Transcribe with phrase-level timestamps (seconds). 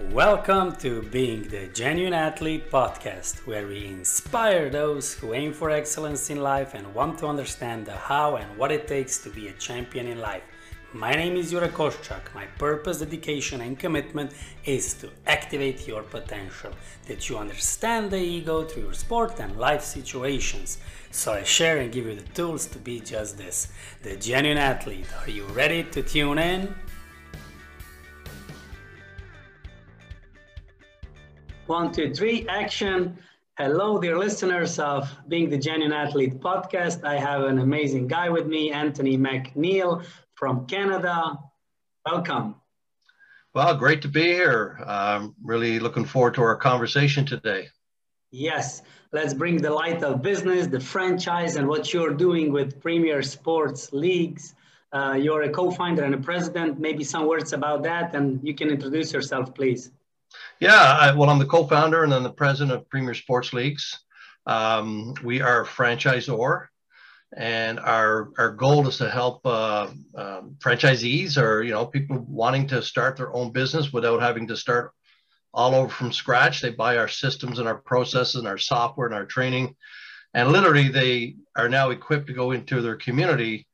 [0.00, 6.30] Welcome to Being the Genuine Athlete podcast, where we inspire those who aim for excellence
[6.30, 9.52] in life and want to understand the how and what it takes to be a
[9.52, 10.42] champion in life.
[10.92, 12.34] My name is Jure Koschak.
[12.34, 14.32] My purpose, dedication, and commitment
[14.64, 16.72] is to activate your potential,
[17.06, 20.78] that you understand the ego through your sport and life situations.
[21.12, 23.68] So I share and give you the tools to be just this
[24.02, 25.06] the genuine athlete.
[25.22, 26.74] Are you ready to tune in?
[31.66, 33.16] One, two, three, action.
[33.56, 37.02] Hello, dear listeners of Being the Genuine Athlete podcast.
[37.04, 41.38] I have an amazing guy with me, Anthony McNeil from Canada.
[42.04, 42.56] Welcome.
[43.54, 44.78] Well, great to be here.
[44.86, 47.68] I'm really looking forward to our conversation today.
[48.30, 53.22] Yes, let's bring the light of business, the franchise, and what you're doing with Premier
[53.22, 54.54] Sports Leagues.
[54.92, 56.78] Uh, you're a co founder and a president.
[56.78, 59.90] Maybe some words about that, and you can introduce yourself, please.
[60.64, 64.00] Yeah, I, well, I'm the co founder and then the president of Premier Sports Leagues.
[64.46, 66.68] Um, we are a franchisor
[67.36, 72.66] and our our goal is to help uh, um, franchisees or you know people wanting
[72.68, 74.92] to start their own business without having to start
[75.52, 76.62] all over from scratch.
[76.62, 79.76] They buy our systems and our processes and our software and our training,
[80.32, 83.66] and literally they are now equipped to go into their community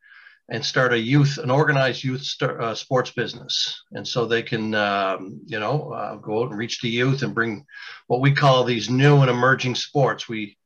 [0.50, 3.84] and start a youth, an organized youth st- uh, sports business.
[3.92, 7.34] And so they can, um, you know, uh, go out and reach the youth and
[7.34, 7.64] bring
[8.08, 10.28] what we call these new and emerging sports.
[10.28, 10.56] We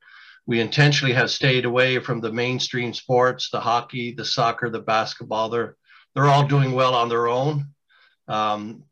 [0.47, 5.49] we intentionally have stayed away from the mainstream sports, the hockey, the soccer, the basketball.
[5.51, 5.77] They're
[6.15, 7.67] they're all doing well on their own,
[8.29, 8.85] um,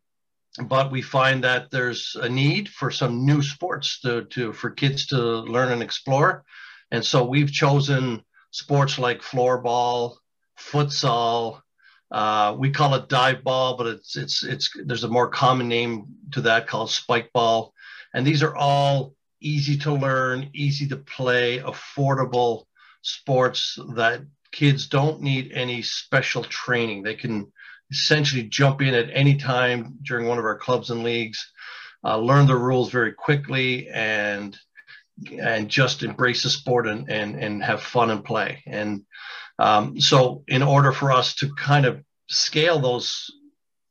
[0.67, 5.06] but we find that there's a need for some new sports to, to for kids
[5.06, 6.45] to learn and explore,
[6.91, 10.17] and so we've chosen sports like floorball,
[10.71, 11.61] futsal.
[12.11, 16.07] Uh, we call it dive ball, but it's it's it's there's a more common name
[16.33, 17.73] to that called spike ball,
[18.13, 22.65] and these are all easy to learn, easy to play, affordable
[23.03, 24.22] sports that
[24.53, 27.03] kids don't need any special training.
[27.03, 27.51] They can
[27.91, 31.51] essentially jump in at any time during one of our clubs and leagues,
[32.05, 34.56] uh, learn the rules very quickly, and
[35.39, 38.62] and just embrace the sport and and and have fun and play.
[38.67, 39.03] And
[39.62, 43.31] um, so, in order for us to kind of scale those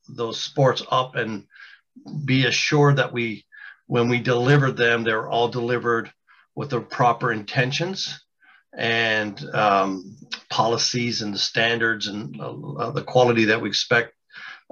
[0.09, 1.46] those sports up and
[2.26, 3.46] be assured that we
[3.88, 6.12] when we deliver them, they're all delivered
[6.56, 8.22] with the proper intentions
[8.78, 10.18] and um,
[10.50, 14.14] policies and the standards and uh, the quality that we expect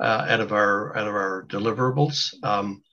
[0.01, 2.33] uh, out of our out of our deliverables.
[2.43, 2.83] Um,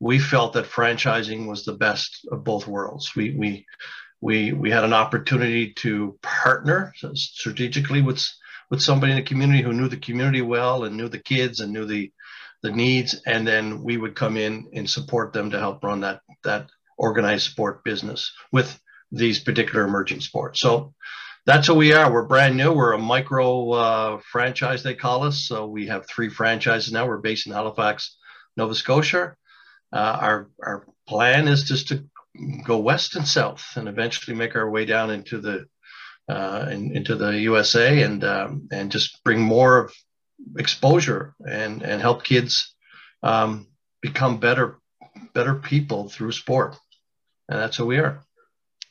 [0.00, 3.14] we felt that franchising was the best of both worlds.
[3.14, 3.66] We we
[4.20, 8.26] we we had an opportunity to partner strategically with
[8.70, 11.72] with somebody in the community who knew the community well and knew the kids and
[11.72, 12.12] knew the
[12.62, 16.20] the needs, and then we would come in and support them to help run that
[16.44, 18.78] that organized sport business with
[19.10, 20.60] these particular emerging sports.
[20.60, 20.94] So
[21.46, 22.12] that's who we are.
[22.12, 22.72] We're brand new.
[22.72, 25.46] We're a micro uh, franchise, they call us.
[25.46, 27.06] So we have three franchises now.
[27.06, 28.16] We're based in Halifax,
[28.56, 29.34] Nova Scotia.
[29.92, 32.04] Uh, our our plan is just to
[32.64, 35.66] go west and south, and eventually make our way down into the
[36.28, 39.92] uh, in, into the USA and um, and just bring more of
[40.56, 42.74] exposure and and help kids
[43.22, 43.66] um,
[44.00, 44.78] become better
[45.34, 46.76] better people through sport.
[47.48, 48.22] And that's who we are.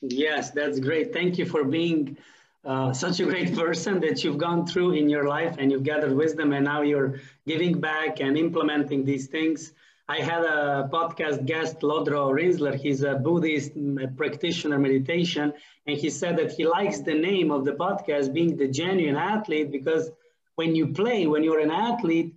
[0.01, 1.13] Yes that's great.
[1.13, 2.17] Thank you for being
[2.65, 6.13] uh, such a great person that you've gone through in your life and you've gathered
[6.13, 9.71] wisdom and now you're giving back and implementing these things
[10.15, 13.71] i had a podcast guest Lodro Rinzler he's a buddhist
[14.17, 15.53] practitioner meditation
[15.87, 19.71] and he said that he likes the name of the podcast being the genuine athlete
[19.71, 20.11] because
[20.59, 22.33] when you play, when you're an athlete,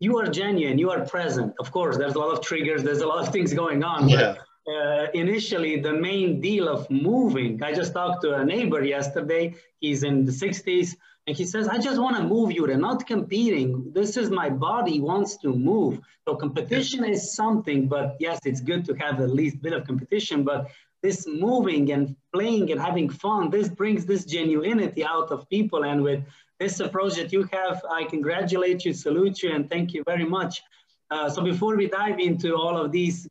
[0.00, 1.54] you are genuine, you are present.
[1.60, 4.08] Of course, there's a lot of triggers, there's a lot of things going on.
[4.08, 4.34] Yeah.
[4.34, 9.44] But, uh, initially, the main deal of moving, I just talked to a neighbor yesterday.
[9.78, 10.88] He's in the 60s,
[11.26, 12.66] and he says, I just want to move you.
[12.66, 13.92] They're not competing.
[13.92, 16.00] This is my body wants to move.
[16.26, 20.42] So competition is something, but yes, it's good to have at least bit of competition.
[20.42, 20.70] But
[21.02, 25.84] this moving and playing and having fun, this brings this genuinity out of people.
[25.84, 26.24] And with
[26.62, 27.84] this approach that you have.
[27.90, 30.62] I congratulate you, salute you, and thank you very much.
[31.10, 33.28] Uh, so before we dive into all of these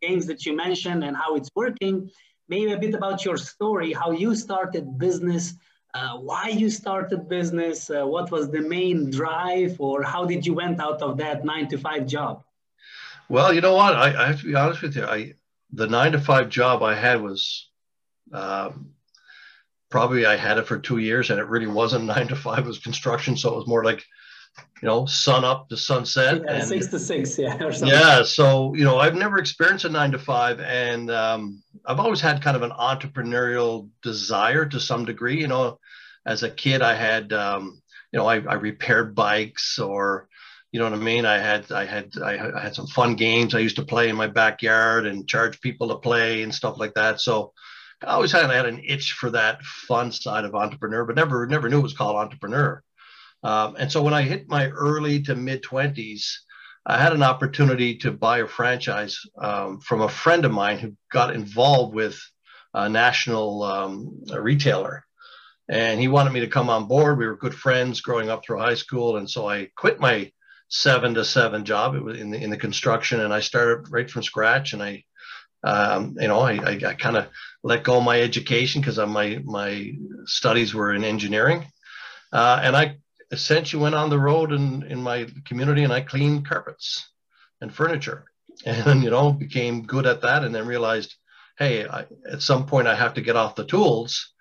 [0.00, 2.10] games that you mentioned and how it's working,
[2.48, 5.54] maybe a bit about your story, how you started business,
[5.94, 10.54] uh, why you started business, uh, what was the main drive, or how did you
[10.54, 12.44] went out of that nine to five job?
[13.28, 13.94] Well, you know what?
[13.94, 15.04] I, I have to be honest with you.
[15.04, 15.34] I
[15.72, 17.68] the nine to five job I had was
[18.32, 18.90] um,
[19.88, 22.66] probably I had it for two years and it really wasn't nine to five, it
[22.66, 23.36] was construction.
[23.36, 24.04] So it was more like
[24.82, 26.42] you know, sun up to sunset.
[26.44, 27.56] Yeah, and, six to six, yeah.
[27.82, 28.22] Yeah.
[28.22, 30.60] So, you know, I've never experienced a nine to five.
[30.60, 35.38] And um, I've always had kind of an entrepreneurial desire to some degree.
[35.38, 35.78] You know,
[36.24, 40.28] as a kid, I had, um, you know, I, I repaired bikes or,
[40.72, 41.26] you know what I mean?
[41.26, 44.28] I had, I had, I had some fun games I used to play in my
[44.28, 47.20] backyard and charge people to play and stuff like that.
[47.20, 47.52] So
[48.02, 51.46] I always had, I had an itch for that fun side of entrepreneur, but never,
[51.46, 52.82] never knew it was called entrepreneur.
[53.42, 56.24] Um, and so when I hit my early to mid 20s,
[56.86, 60.94] I had an opportunity to buy a franchise um, from a friend of mine who
[61.12, 62.20] got involved with
[62.74, 65.04] a national um, a retailer.
[65.68, 67.18] And he wanted me to come on board.
[67.18, 69.18] We were good friends growing up through high school.
[69.18, 70.32] And so I quit my
[70.68, 71.94] seven to seven job.
[71.94, 74.72] In the, in the construction and I started right from scratch.
[74.72, 75.04] And I,
[75.62, 77.28] um, you know, I, I, I kind of
[77.62, 79.92] let go of my education because my, my
[80.24, 81.66] studies were in engineering.
[82.32, 82.96] Uh, and I
[83.30, 87.08] essentially went on the road in, in my community and I cleaned carpets
[87.60, 88.24] and furniture
[88.66, 91.14] and, you know, became good at that and then realized,
[91.58, 94.32] hey, I, at some point I have to get off the tools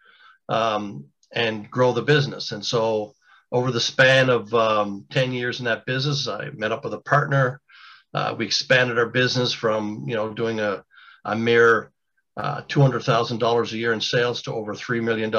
[0.48, 2.52] um, and grow the business.
[2.52, 3.14] And so
[3.52, 7.00] over the span of um, 10 years in that business, I met up with a
[7.00, 7.62] partner.
[8.14, 10.84] Uh, we expanded our business from, you know, doing a,
[11.26, 11.92] a mere
[12.40, 15.30] uh, $200,000 a year in sales to over $3 million.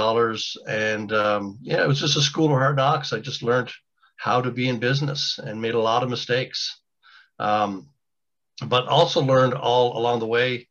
[0.69, 3.14] And um, yeah, it was just a school of hard knocks.
[3.14, 3.70] I just learned
[4.17, 6.79] how to be in business and made a lot of mistakes.
[7.38, 7.88] Um,
[8.67, 10.69] but also learned all along the way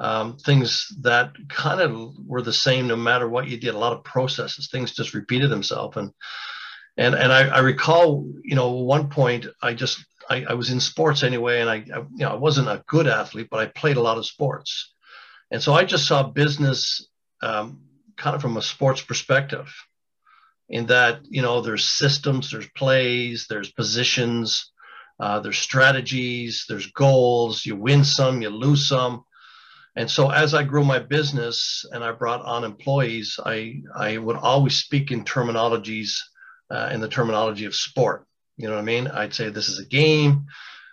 [0.00, 3.76] um, things that kind of were the same no matter what you did.
[3.76, 5.96] A lot of processes, things just repeated themselves.
[5.96, 6.10] And
[6.96, 10.80] and and I, I recall, you know, one point I just I, I was in
[10.80, 13.98] sports anyway, and I, I you know I wasn't a good athlete, but I played
[13.98, 14.90] a lot of sports
[15.50, 17.08] and so I just saw business
[17.42, 17.82] um,
[18.16, 19.72] kind of from a sports perspective
[20.68, 24.70] in that, you know, there's systems, there's plays, there's positions,
[25.18, 27.66] uh, there's strategies, there's goals.
[27.66, 29.24] You win some, you lose some.
[29.96, 34.36] And so as I grew my business and I brought on employees, I, I would
[34.36, 36.16] always speak in terminologies,
[36.70, 38.26] uh, in the terminology of sport.
[38.56, 39.08] You know what I mean?
[39.08, 40.46] I'd say this is a game.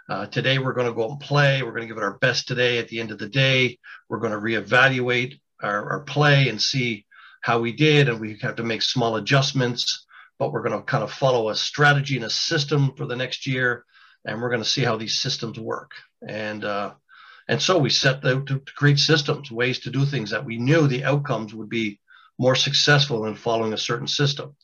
[0.09, 1.61] Uh, today, we're going to go and play.
[1.61, 2.77] We're going to give it our best today.
[2.77, 3.77] At the end of the day,
[4.07, 7.05] we're going to reevaluate our, our play and see
[7.41, 8.07] how we did.
[8.07, 10.05] And we have to make small adjustments,
[10.39, 13.45] but we're going to kind of follow a strategy and a system for the next
[13.45, 13.83] year.
[14.23, 15.91] And we're going to see how these systems work.
[16.25, 16.93] And, uh,
[17.49, 20.87] and so we set out to create systems, ways to do things that we knew
[20.87, 21.99] the outcomes would be
[22.39, 24.55] more successful in following a certain system.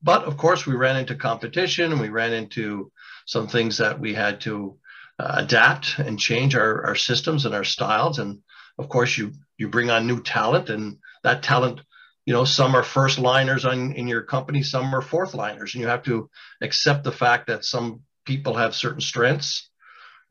[0.00, 2.92] But of course, we ran into competition and we ran into
[3.30, 4.76] some things that we had to
[5.20, 8.18] uh, adapt and change our, our systems and our styles.
[8.18, 8.40] And
[8.76, 11.80] of course, you you bring on new talent, and that talent,
[12.26, 15.80] you know, some are first liners on in your company, some are fourth liners, and
[15.80, 16.28] you have to
[16.60, 19.70] accept the fact that some people have certain strengths.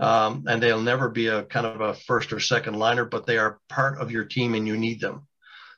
[0.02, 3.38] Um, and they'll never be a kind of a first or second liner, but they
[3.38, 5.28] are part of your team and you need them.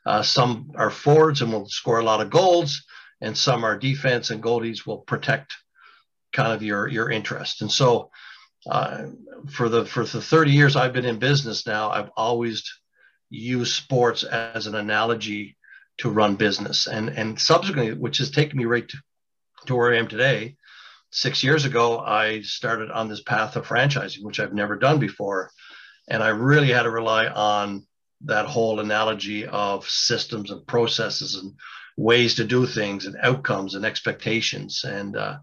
[0.05, 2.83] Uh, some are forwards and will score a lot of goals,
[3.19, 5.53] and some are defense and goalies will protect
[6.33, 7.61] kind of your your interest.
[7.61, 8.11] And so,
[8.69, 9.07] uh,
[9.51, 12.63] for the for the 30 years I've been in business now, I've always
[13.29, 15.57] used sports as an analogy
[15.99, 16.87] to run business.
[16.87, 18.97] And and subsequently, which has taken me right to,
[19.67, 20.55] to where I am today.
[21.13, 25.51] Six years ago, I started on this path of franchising, which I've never done before,
[26.07, 27.85] and I really had to rely on
[28.25, 31.53] that whole analogy of systems and processes and
[31.97, 35.37] ways to do things and outcomes and expectations and uh,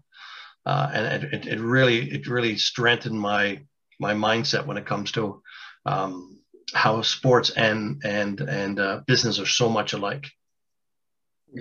[0.69, 3.59] uh, and it, it really it really strengthened my
[3.99, 5.41] my mindset when it comes to
[5.87, 6.39] um,
[6.73, 10.27] how sports and and and uh, business are so much alike.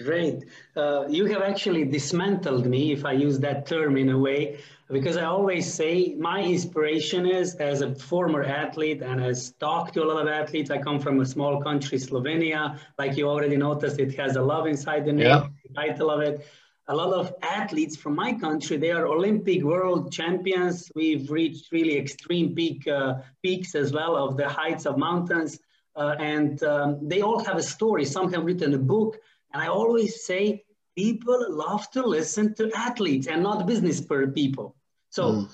[0.05, 0.45] Great.
[0.77, 4.59] Uh, you have actually dismantled me, if I use that term in a way,
[4.91, 10.03] because I always say my inspiration is as a former athlete and as talked to
[10.05, 10.71] a lot of athletes.
[10.71, 12.79] I come from a small country, Slovenia.
[12.99, 15.47] Like you already noticed, it has a love inside the name, yeah.
[15.67, 16.47] the title of it
[16.89, 20.91] a lot of athletes from my country, they are Olympic world champions.
[20.95, 25.59] We've reached really extreme peak uh, peaks as well of the heights of mountains.
[25.95, 28.05] Uh, and um, they all have a story.
[28.05, 29.19] Some have written a book.
[29.53, 30.65] And I always say,
[30.97, 34.01] people love to listen to athletes and not business
[34.35, 34.75] people.
[35.11, 35.51] So mm.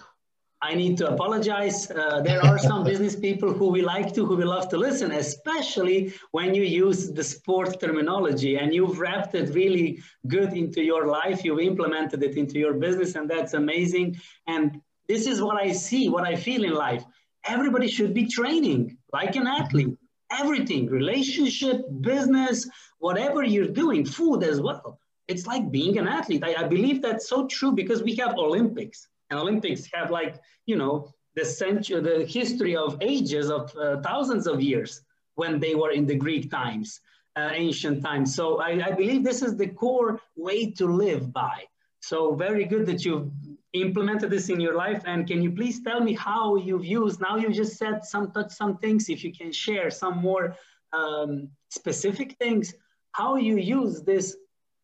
[0.70, 1.90] I need to apologize.
[1.90, 5.12] Uh, there are some business people who we like to, who we love to listen,
[5.12, 11.06] especially when you use the sport terminology and you've wrapped it really good into your
[11.06, 11.44] life.
[11.44, 14.16] You've implemented it into your business, and that's amazing.
[14.46, 17.04] And this is what I see, what I feel in life.
[17.44, 19.94] Everybody should be training like an athlete.
[20.30, 22.66] Everything, relationship, business,
[22.98, 26.44] whatever you're doing, food as well it's like being an athlete.
[26.44, 30.76] I, I believe that's so true because we have Olympics, and Olympics have like you
[30.76, 35.02] know the century, the history of ages of uh, thousands of years
[35.34, 37.00] when they were in the Greek times,
[37.34, 38.32] uh, ancient times.
[38.32, 41.64] So I, I believe this is the core way to live by.
[42.00, 43.32] So very good that you've
[43.72, 45.02] implemented this in your life.
[45.06, 48.52] And can you please tell me how you've used, now you just said some, touch
[48.52, 50.54] some things, if you can share some more
[50.92, 52.74] um, specific things,
[53.10, 54.36] how you use this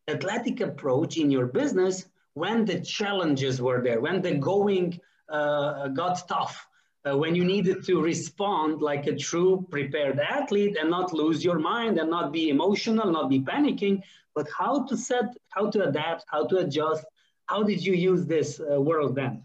[0.09, 6.27] athletic approach in your business when the challenges were there, when the going uh, got
[6.27, 6.67] tough,
[7.03, 11.59] uh, when you needed to respond like a true prepared athlete and not lose your
[11.59, 14.01] mind and not be emotional, not be panicking,
[14.35, 17.03] but how to set, how to adapt, how to adjust.
[17.47, 19.43] How did you use this uh, world then?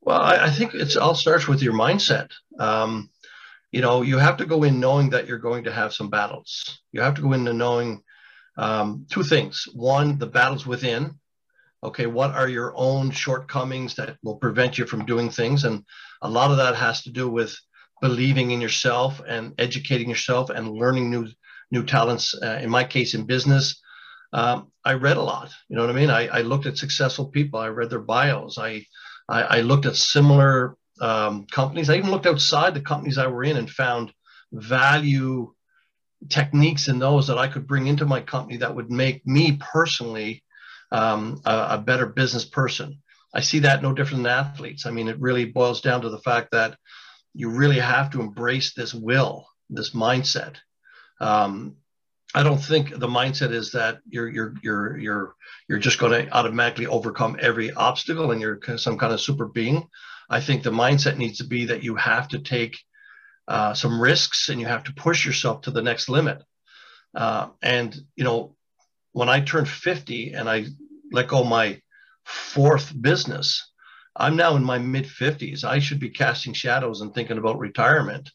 [0.00, 2.30] Well, I, I, think it's all starts with your mindset.
[2.58, 3.10] Um,
[3.70, 6.80] you know, you have to go in knowing that you're going to have some battles.
[6.92, 8.02] You have to go into knowing
[8.56, 9.66] um, two things.
[9.72, 11.18] One, the battles within,
[11.84, 15.64] okay what are your own shortcomings that will prevent you from doing things?
[15.64, 15.84] And
[16.22, 17.56] a lot of that has to do with
[18.00, 21.28] believing in yourself and educating yourself and learning new
[21.70, 23.80] new talents uh, in my case in business.
[24.32, 26.10] Um, i read a lot you know what i mean?
[26.10, 27.60] I, I, looked at successful people.
[27.60, 28.58] I read their bios.
[28.58, 28.84] I
[29.28, 31.88] i, I looked at similar um, companies.
[31.88, 34.12] I even looked outside the companies i were in and found
[34.52, 35.52] value
[36.28, 40.43] techniques in those that i could bring into my company that would make me personally
[40.94, 43.02] um, a, a, better business person.
[43.34, 44.86] I see that no different than athletes.
[44.86, 46.78] I mean, it really boils down to the fact that
[47.34, 50.54] you really have to embrace this will, this mindset.
[51.20, 51.78] Um,
[52.32, 55.34] I don't think the mindset is that you're you're you're you're
[55.68, 59.88] you're just going to automatically overcome every obstacle and you're some kind of super being.
[60.30, 62.78] I think the mindset needs to be that you have to take
[63.48, 66.40] uh, some risks and you have to push yourself to the next limit.
[67.14, 68.54] Uh, and you know,
[69.14, 70.66] when I turned 50 and I
[71.14, 71.80] let go oh, my
[72.24, 73.70] fourth business.
[74.16, 75.64] I'm now in my mid 50s.
[75.64, 78.30] I should be casting shadows and thinking about retirement.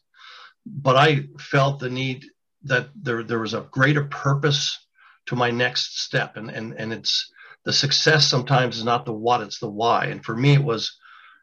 [0.66, 2.26] But I felt the need
[2.64, 4.78] that there, there was a greater purpose
[5.26, 6.36] to my next step.
[6.36, 7.32] And, and, and it's
[7.64, 10.06] the success sometimes is not the what, it's the why.
[10.06, 10.98] And for me, it was,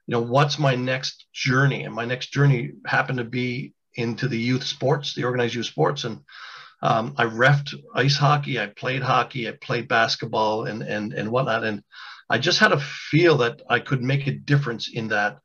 [0.06, 1.84] you know, what's my next journey?
[1.84, 6.04] And my next journey happened to be into the youth sports, the organized youth sports.
[6.04, 6.20] And
[6.82, 11.64] um, I refed ice hockey, I played hockey, I played basketball, and and and whatnot,
[11.64, 11.84] and
[12.30, 15.40] I just had a feel that I could make a difference in that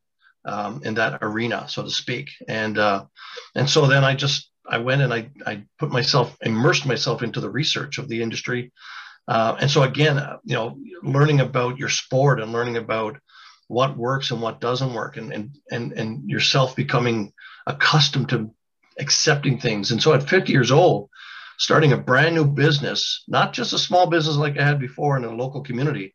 [0.45, 3.05] um, in that arena, so to speak, and uh,
[3.55, 7.41] and so then I just I went and I I put myself immersed myself into
[7.41, 8.73] the research of the industry,
[9.27, 13.19] uh, and so again, uh, you know, learning about your sport and learning about
[13.69, 17.33] what works and what doesn't work, and and and and yourself becoming
[17.67, 18.51] accustomed to
[18.99, 19.91] accepting things.
[19.91, 21.09] And so at 50 years old,
[21.59, 25.25] starting a brand new business, not just a small business like I had before in
[25.25, 26.15] a local community,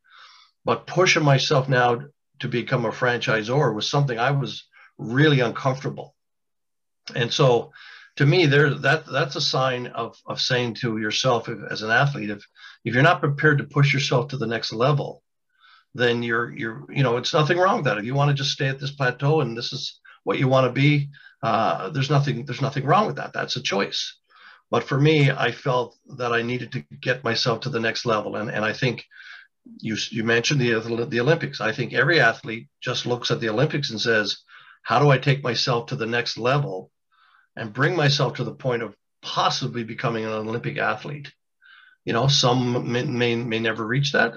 [0.66, 2.02] but pushing myself now
[2.40, 4.66] to become a franchisor was something I was
[4.98, 6.16] really uncomfortable.
[7.16, 7.72] And so
[8.18, 11.92] to me, there that that's a sign of, of saying to yourself if, as an
[11.92, 12.46] athlete, if
[12.84, 15.24] if you're not prepared to push yourself to the next level,
[15.94, 17.98] then you're you're you know it's nothing wrong with that.
[17.98, 20.68] If you want to just stay at this plateau and this is what you want
[20.68, 21.10] to be,
[21.44, 23.34] uh, there's nothing there's nothing wrong with that.
[23.34, 24.18] That's a choice.
[24.70, 28.36] But for me, I felt that I needed to get myself to the next level,
[28.36, 29.06] and and I think
[29.80, 31.62] you you mentioned the the Olympics.
[31.62, 34.44] I think every athlete just looks at the Olympics and says,
[34.84, 36.92] "How do I take myself to the next level,
[37.56, 41.34] and bring myself to the point of possibly becoming an Olympic athlete?"
[42.06, 44.34] You know, some may may, may never reach that,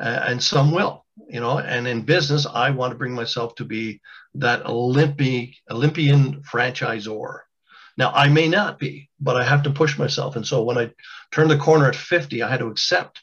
[0.00, 3.64] uh, and some will you know and in business i want to bring myself to
[3.64, 4.00] be
[4.34, 7.40] that olympic olympian franchisor
[8.00, 10.34] now i may not be but i have to push myself.
[10.36, 10.90] And so when i
[11.30, 13.20] turned the corner at 50 i had to accept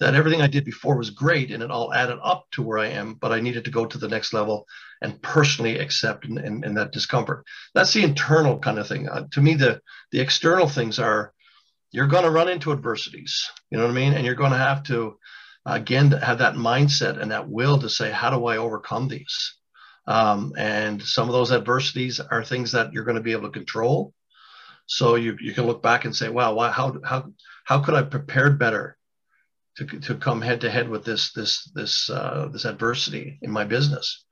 [0.00, 2.88] that everything i did before was great and it all added up to where i
[2.88, 4.66] am but i needed to go to the next level
[5.02, 7.44] and personally accept and, that discomfort.
[7.74, 9.08] That's the internal kind of thing.
[9.08, 9.80] Uh, to me the
[10.12, 11.32] the external things are
[11.92, 14.14] you're going to run into adversities you know what i mean?
[14.14, 15.18] And you're going to have to
[15.66, 19.54] again have that mindset and that will to say how do i overcome these
[20.06, 23.58] um, and some of those adversities are things that you're going to be able to
[23.58, 24.12] control
[24.86, 27.24] so you, you can look back and say wow why, how, how,
[27.64, 28.96] how could i prepared better
[29.76, 33.64] to, to come head to head with this this this uh, this adversity in my
[33.64, 34.24] business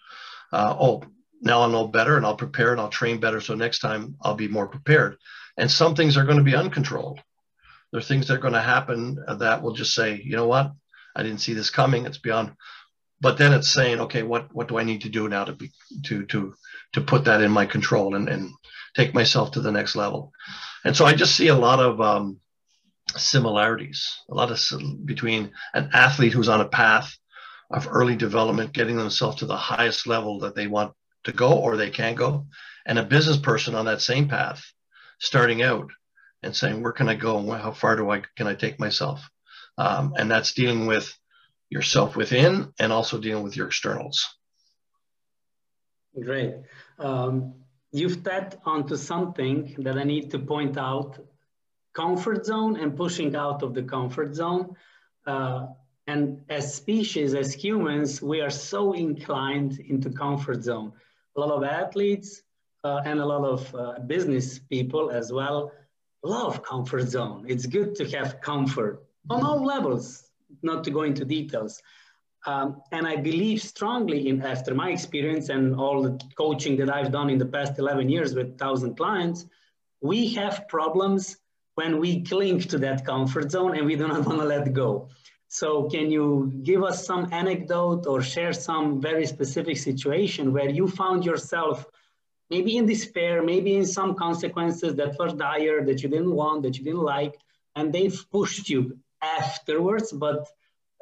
[0.53, 1.03] uh, oh
[1.41, 4.35] now i'll know better and i'll prepare and i'll train better so next time i'll
[4.35, 5.17] be more prepared
[5.57, 7.21] and some things are going to be uncontrolled
[7.93, 10.73] there are things that are going to happen that will just say you know what
[11.15, 12.07] I didn't see this coming.
[12.07, 12.53] It's beyond.
[13.21, 15.71] But then it's saying, okay, what what do I need to do now to be
[16.07, 16.55] to to
[16.95, 18.51] to put that in my control and and
[18.97, 20.33] take myself to the next level?
[20.85, 22.41] And so I just see a lot of um,
[23.17, 27.17] similarities, a lot of between an athlete who's on a path
[27.71, 30.93] of early development, getting themselves to the highest level that they want
[31.25, 32.47] to go or they can go,
[32.87, 34.65] and a business person on that same path,
[35.19, 35.91] starting out
[36.43, 37.39] and saying, "Where can I go?
[37.39, 39.29] And how far do I can I take myself?"
[39.77, 41.15] Um, and that's dealing with
[41.71, 44.27] yourself within and also dealing with your externals.
[46.21, 46.57] Great.
[46.99, 47.55] Um,
[47.93, 51.19] you've tapped onto something that I need to point out
[51.95, 54.75] comfort zone and pushing out of the comfort zone.
[55.27, 55.67] Uh,
[56.07, 60.93] and as species, as humans, we are so inclined into comfort zone.
[61.37, 62.43] A lot of athletes
[62.83, 65.73] uh, and a lot of uh, business people as well
[66.23, 67.45] love comfort zone.
[67.49, 70.30] It's good to have comfort on all levels,
[70.63, 71.83] not to go into details.
[72.47, 77.13] Um, and I believe strongly in, after my experience and all the coaching that I've
[77.13, 79.47] done in the past 11 years with 1,000 clients,
[80.01, 81.37] we have problems
[81.75, 85.09] when we cling to that comfort zone and we do not want to let go.
[85.49, 90.89] So can you give us some anecdote or share some very specific situation where you
[90.89, 91.85] found yourself
[92.51, 96.77] maybe in despair, maybe in some consequences that were dire, that you didn't want, that
[96.79, 97.37] you didn't like,
[97.77, 100.49] and they've pushed you afterwards, but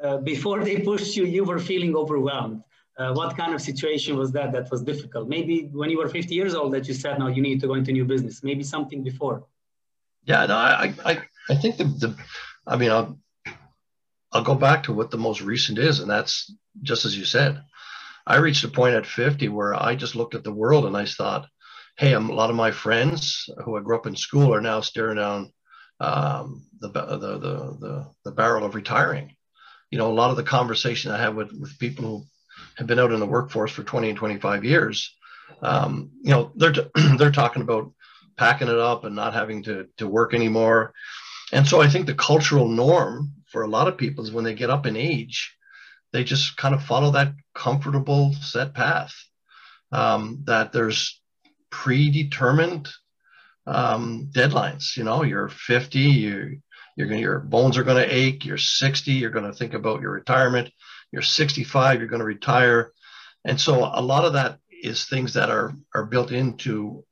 [0.02, 2.62] uh, before they pushed you, you were feeling overwhelmed.
[2.96, 5.28] Uh, what kind of situation was that that was difficult?
[5.28, 7.74] Maybe when you were 50 years old that you said, no, you need to go
[7.74, 8.42] into new business.
[8.42, 9.44] Maybe something before.
[10.24, 12.16] Yeah, no, I, I, I think the, the,
[12.66, 13.18] I mean, I'll,
[14.32, 17.62] I'll go back to what the most recent is, and that's just as you said.
[18.26, 21.06] I reached a point at 50 where I just looked at the world and I
[21.06, 21.48] thought,
[21.96, 25.16] hey, a lot of my friends who I grew up in school are now staring
[25.16, 25.52] down
[26.00, 29.34] um, the, the, the, the, barrel of retiring.
[29.90, 32.24] You know, a lot of the conversation I have with, with people who
[32.76, 35.14] have been out in the workforce for 20 and 25 years,
[35.62, 36.74] um, you know, they're,
[37.16, 37.92] they're talking about
[38.36, 40.92] packing it up and not having to, to work anymore.
[41.52, 44.54] And so I think the cultural norm for a lot of people is when they
[44.54, 45.56] get up in age,
[46.12, 49.14] they just kind of follow that comfortable set path.
[49.90, 51.18] Um, that there's
[51.70, 52.88] predetermined
[53.68, 54.96] um, deadlines.
[54.96, 56.60] You know, you're 50, you
[56.96, 58.44] you're going your bones are going to ache.
[58.44, 60.70] You're 60, you're going to think about your retirement.
[61.12, 62.92] You're 65, you're going to retire,
[63.44, 67.04] and so a lot of that is things that are are built into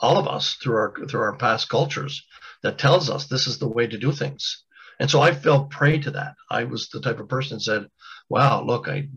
[0.00, 2.26] all of us through our through our past cultures
[2.62, 4.64] that tells us this is the way to do things.
[4.98, 6.34] And so I fell prey to that.
[6.50, 7.86] I was the type of person that said,
[8.28, 9.08] wow, look, I,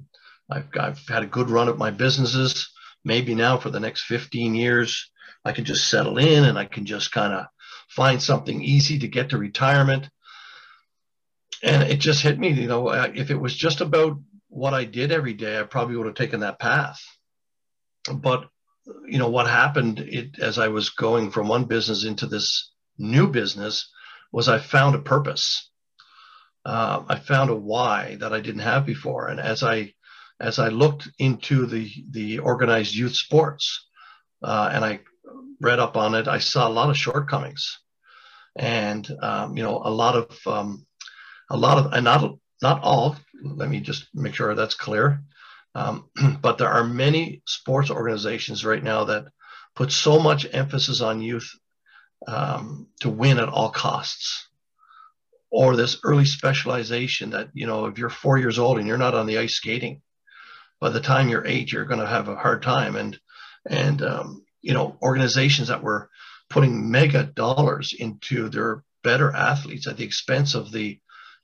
[0.49, 2.69] I've, I've had a good run at my businesses.
[3.05, 5.09] Maybe now for the next 15 years,
[5.45, 7.45] I can just settle in and I can just kind of
[7.89, 10.09] find something easy to get to retirement.
[11.63, 15.11] And it just hit me, you know, if it was just about what I did
[15.11, 16.99] every day, I probably would have taken that path.
[18.13, 18.47] But,
[19.05, 23.27] you know, what happened it, as I was going from one business into this new
[23.27, 23.89] business
[24.31, 25.69] was I found a purpose
[26.65, 29.27] uh, I found a why that I didn't have before.
[29.27, 29.93] And as I
[30.39, 33.87] as I looked into the the organized youth sports
[34.43, 34.99] uh, and I
[35.59, 37.79] read up on it, I saw a lot of shortcomings,
[38.55, 40.85] and um, you know a lot of um,
[41.49, 43.15] a lot of and not not all.
[43.41, 45.21] Let me just make sure that's clear.
[45.75, 46.09] Um,
[46.41, 49.25] but there are many sports organizations right now that
[49.75, 51.49] put so much emphasis on youth
[52.27, 54.47] um, to win at all costs
[55.51, 59.15] or this early specialization that you know if you're four years old and you're not
[59.15, 60.01] on the ice skating
[60.79, 63.19] by the time you're eight you're going to have a hard time and
[63.69, 66.09] and um, you know organizations that were
[66.49, 70.99] putting mega dollars into their better athletes at the expense of the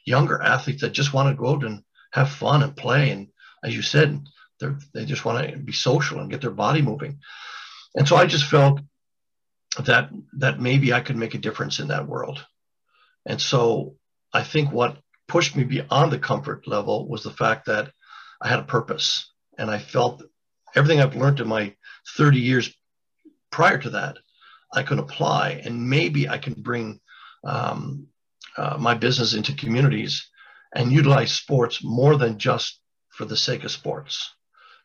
[0.06, 3.28] younger athletes that just want to go out and have fun and play and
[3.64, 4.22] as you said
[4.60, 7.20] they they just want to be social and get their body moving.
[7.96, 8.80] And so i just felt
[9.84, 12.46] that that maybe i could make a difference in that world.
[13.26, 13.96] And so
[14.34, 14.98] I think what
[15.28, 17.92] pushed me beyond the comfort level was the fact that
[18.42, 20.24] I had a purpose and I felt
[20.76, 21.76] everything I've learned in my
[22.18, 22.74] 30 years
[23.56, 24.18] prior to that,
[24.74, 27.00] I can apply and maybe I can bring
[27.46, 28.08] um,
[28.58, 30.30] uh, my business into communities
[30.76, 34.36] and utilize sports more than just for the sake of sports.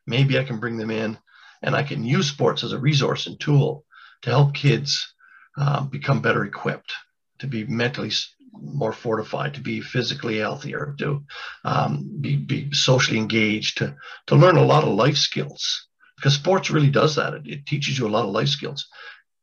[0.06, 1.18] Maybe I can bring them in
[1.62, 3.84] and I can use sports as a resource and tool
[4.22, 5.14] to help kids
[5.58, 6.92] uh, become better equipped
[7.40, 8.12] to be mentally
[8.52, 11.24] more fortified, to be physically healthier, to
[11.64, 13.96] um, be, be socially engaged, to,
[14.28, 15.88] to learn a lot of life skills.
[16.20, 17.32] Because sports really does that.
[17.32, 18.86] It, it teaches you a lot of life skills.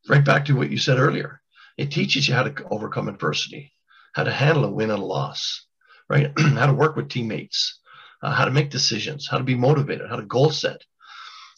[0.08, 1.42] Right back to what you said earlier.
[1.76, 3.74] It teaches you how to overcome adversity,
[4.14, 5.66] how to handle a win and a loss,
[6.08, 6.32] right?
[6.38, 7.80] how to work with teammates,
[8.22, 10.82] uh, how to make decisions, how to be motivated, how to goal set.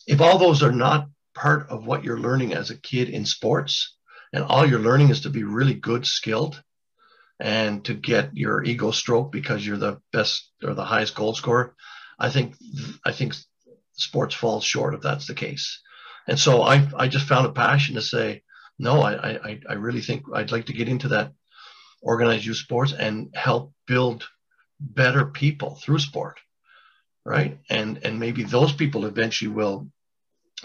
[0.08, 3.97] If all those are not part of what you're learning as a kid in sports,
[4.32, 6.62] and all you're learning is to be really good skilled,
[7.39, 11.75] and to get your ego stroke because you're the best or the highest goal scorer.
[12.19, 12.55] I think
[13.05, 13.36] I think
[13.99, 15.81] sports falls short if that's the case.
[16.27, 18.43] And so I I just found a passion to say,
[18.77, 21.33] no, I I, I really think I'd like to get into that
[22.01, 24.27] organized youth sports and help build
[24.79, 26.39] better people through sport.
[27.25, 27.59] Right.
[27.69, 29.88] And and maybe those people eventually will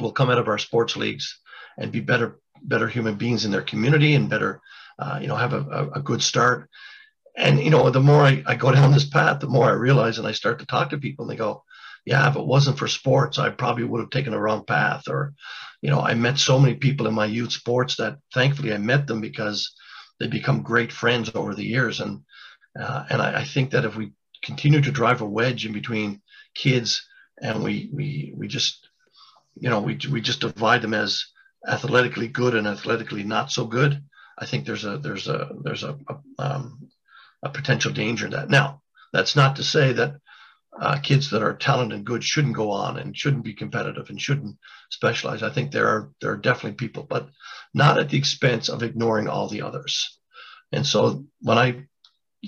[0.00, 1.38] will come out of our sports leagues
[1.76, 4.60] and be better better human beings in their community and better
[4.98, 6.70] uh, you know have a, a, good start
[7.36, 10.18] and you know the more I, I go down this path the more i realize
[10.18, 11.64] and i start to talk to people and they go
[12.04, 15.34] yeah if it wasn't for sports i probably would have taken the wrong path or
[15.82, 19.06] you know i met so many people in my youth sports that thankfully i met
[19.06, 19.74] them because
[20.20, 22.20] they become great friends over the years and
[22.78, 24.12] uh, and I, I think that if we
[24.42, 26.20] continue to drive a wedge in between
[26.54, 27.06] kids
[27.40, 28.88] and we we we just
[29.54, 31.24] you know we we just divide them as
[31.66, 34.02] athletically good and athletically not so good,
[34.38, 36.90] I think there's a there's a there's a a, um,
[37.42, 38.50] a potential danger in that.
[38.50, 40.16] Now, that's not to say that
[40.80, 44.20] uh, kids that are talented and good shouldn't go on and shouldn't be competitive and
[44.20, 44.56] shouldn't
[44.90, 45.42] specialize.
[45.42, 47.28] I think there are there are definitely people, but
[47.72, 50.18] not at the expense of ignoring all the others.
[50.72, 51.84] And so when I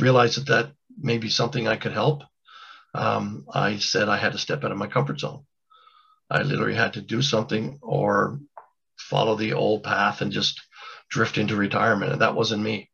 [0.01, 2.23] realized that that may be something I could help,
[2.95, 5.45] um, I said I had to step out of my comfort zone.
[6.29, 8.41] I literally had to do something or
[8.99, 10.61] follow the old path and just
[11.09, 12.13] drift into retirement.
[12.13, 12.91] And that wasn't me.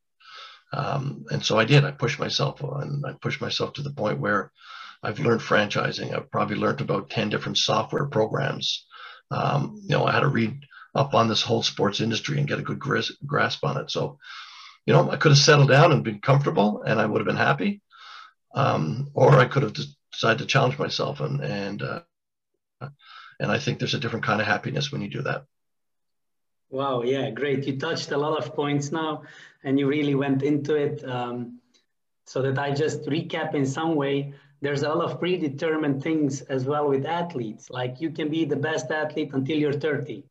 [0.73, 1.85] Um, and so I did.
[1.85, 4.51] I pushed myself and I pushed myself to the point where
[5.03, 6.15] I've learned franchising.
[6.15, 8.87] I've probably learned about 10 different software programs.
[9.31, 12.59] Um, you know, I had to read up on this whole sports industry and get
[12.59, 13.91] a good grasp on it.
[13.91, 14.19] So,
[14.87, 17.37] you know, I could have settled down and been comfortable and I would have been
[17.37, 17.81] happy.
[18.55, 19.73] Um, or I could have
[20.13, 22.01] decided to challenge myself and, and, uh,
[23.41, 25.45] and I think there's a different kind of happiness when you do that.
[26.69, 27.67] Wow, yeah, great.
[27.67, 29.23] You touched a lot of points now
[29.65, 31.03] and you really went into it.
[31.09, 31.59] Um,
[32.27, 36.65] so that I just recap in some way, there's a lot of predetermined things as
[36.65, 37.69] well with athletes.
[37.69, 40.25] Like you can be the best athlete until you're 30.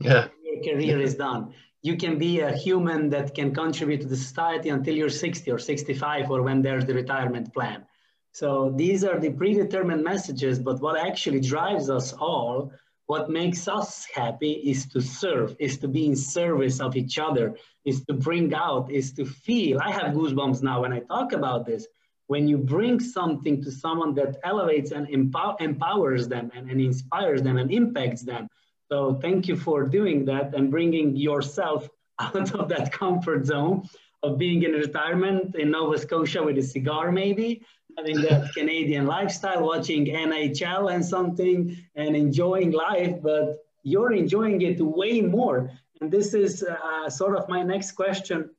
[0.00, 0.28] Yeah.
[0.44, 1.54] Your career is done.
[1.82, 5.58] You can be a human that can contribute to the society until you're 60 or
[5.58, 7.84] 65 or when there's the retirement plan.
[8.32, 12.72] So these are the predetermined messages, but what actually drives us all
[13.08, 17.56] what makes us happy is to serve, is to be in service of each other,
[17.86, 19.80] is to bring out, is to feel.
[19.80, 21.86] I have goosebumps now when I talk about this.
[22.28, 27.42] When you bring something to someone that elevates and empower, empowers them and, and inspires
[27.42, 28.48] them and impacts them.
[28.90, 31.88] So thank you for doing that and bringing yourself
[32.18, 33.88] out of that comfort zone
[34.22, 37.62] of being in retirement in Nova Scotia with a cigar, maybe,
[37.96, 44.80] having that Canadian lifestyle, watching NHL and something and enjoying life, but you're enjoying it
[44.80, 45.70] way more.
[46.00, 48.50] And this is uh, sort of my next question.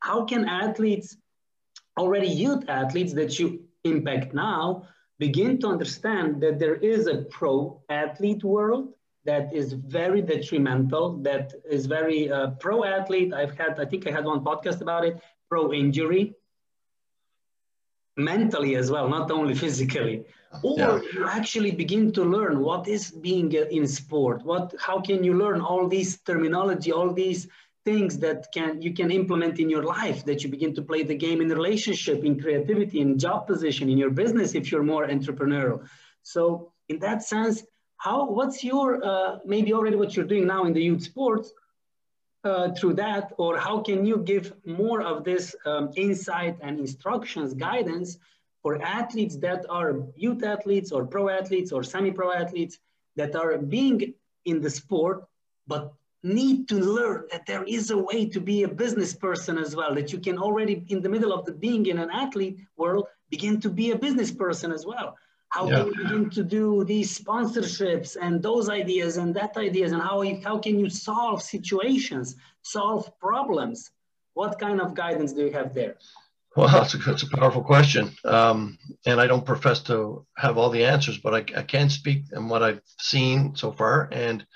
[0.00, 1.16] How can athletes,
[1.98, 4.86] already youth athletes that you impact now,
[5.18, 8.92] begin to understand that there is a pro athlete world
[9.24, 13.32] that is very detrimental, that is very uh, pro athlete.
[13.32, 16.34] I've had, I think I had one podcast about it, pro injury,
[18.16, 20.24] mentally as well, not only physically.
[20.62, 21.00] Or yeah.
[21.14, 24.44] you actually begin to learn what is being in sport.
[24.44, 27.48] What, how can you learn all these terminology, all these
[27.84, 31.14] things that can you can implement in your life that you begin to play the
[31.14, 35.86] game in relationship, in creativity, in job position, in your business if you're more entrepreneurial.
[36.22, 37.64] So in that sense,
[37.96, 41.52] how what's your uh, maybe already what you're doing now in the youth sports
[42.44, 47.54] uh, through that, or how can you give more of this um, insight and instructions,
[47.54, 48.18] guidance
[48.62, 52.78] for athletes that are youth athletes or pro athletes or semi-pro athletes
[53.16, 54.14] that are being
[54.44, 55.24] in the sport,
[55.66, 59.74] but need to learn that there is a way to be a business person as
[59.74, 63.06] well, that you can already in the middle of the being in an athlete world,
[63.30, 65.16] begin to be a business person as well.
[65.48, 65.76] How yeah.
[65.76, 70.22] can you begin to do these sponsorships and those ideas and that ideas and how,
[70.42, 73.90] how can you solve situations, solve problems?
[74.34, 75.96] What kind of guidance do you have there?
[76.56, 78.14] Well, that's a, that's a powerful question.
[78.24, 82.24] Um, and I don't profess to have all the answers, but I, I can speak
[82.34, 84.08] on what I've seen so far.
[84.12, 84.46] And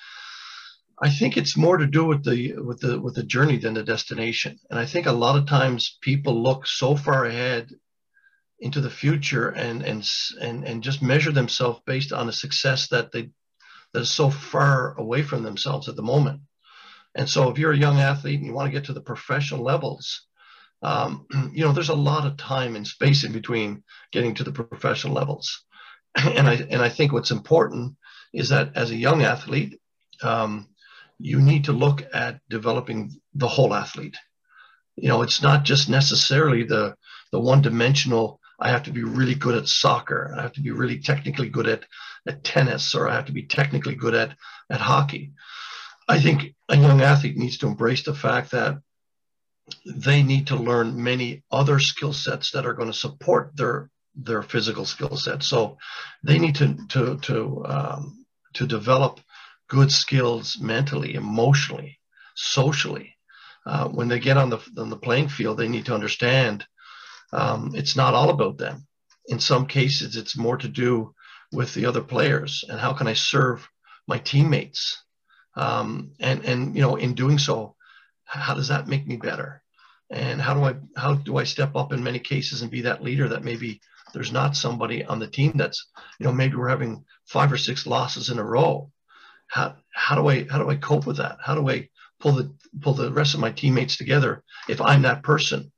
[0.99, 3.83] I think it's more to do with the with the with the journey than the
[3.83, 4.59] destination.
[4.71, 7.71] And I think a lot of times people look so far ahead
[8.59, 10.09] into the future and and
[10.41, 13.31] and and just measure themselves based on a success that they
[13.93, 16.41] that is so far away from themselves at the moment.
[17.15, 19.63] And so, if you're a young athlete and you want to get to the professional
[19.63, 20.23] levels,
[20.83, 23.83] um, you know there's a lot of time and space in between
[24.13, 25.65] getting to the professional levels.
[26.17, 27.97] And I and I think what's important
[28.33, 29.79] is that as a young athlete,
[30.23, 30.69] um,
[31.19, 34.17] you need to look at developing the whole athlete
[34.97, 36.97] you know, it's not just necessarily the
[37.31, 38.41] the one dimensional.
[38.59, 40.35] I have to be really good at soccer.
[40.37, 41.85] I have to be really technically good at
[42.27, 44.37] at tennis, or I have to be technically good at
[44.71, 45.33] at hockey.
[46.09, 48.79] I think a young athlete needs to embrace the fact that
[49.85, 54.43] they need to learn many other skill sets that are going to support their their
[54.43, 55.43] physical skill set.
[55.43, 55.77] So
[56.25, 58.25] they need to to to um,
[58.55, 59.21] to develop
[59.69, 61.99] good skills mentally, emotionally,
[62.35, 63.17] socially.
[63.65, 66.65] Uh, when they get on the on the playing field, they need to understand
[67.33, 68.87] um, it's not all about them.
[69.27, 71.15] In some cases, it's more to do
[71.53, 73.69] with the other players and how can I serve
[74.07, 75.03] my teammates.
[75.57, 77.75] Um, and and you know, in doing so,
[78.25, 79.63] how does that make me better?
[80.11, 83.03] And how do I how do I step up in many cases and be that
[83.03, 83.81] leader that maybe
[84.13, 87.87] there's not somebody on the team that's you know maybe we're having five or six
[87.87, 88.91] losses in a row.
[89.49, 91.39] How how do I how do I cope with that?
[91.43, 91.89] How do I
[92.21, 95.73] pull the pull the rest of my teammates together if I'm that person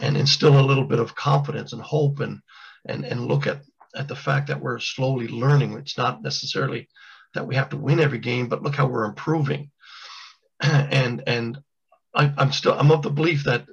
[0.00, 2.40] and instill a little bit of confidence and hope and
[2.86, 3.62] and and look at
[3.94, 5.72] at the fact that we're slowly learning.
[5.74, 6.88] It's not necessarily
[7.34, 9.70] that we have to win every game, but look how we're improving.
[10.60, 11.58] and and
[12.14, 13.66] I, I'm still I'm of the belief that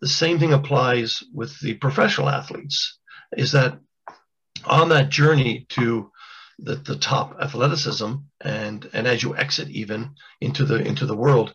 [0.00, 2.98] the same thing applies with the professional athletes.
[3.36, 3.78] Is that
[4.64, 6.10] on that journey to
[6.58, 11.54] the, the top athleticism and and as you exit even into the into the world,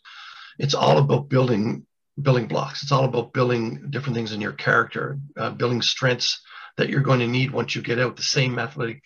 [0.58, 1.86] it's all about building
[2.22, 2.84] building blocks.
[2.84, 6.42] It's all about building different things in your character, uh, building strengths
[6.78, 8.16] that you're going to need once you get out.
[8.16, 9.04] The same athletic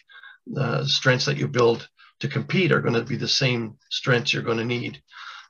[0.55, 1.87] uh, strengths that you build
[2.19, 5.01] to compete are going to be the same strengths you're going to need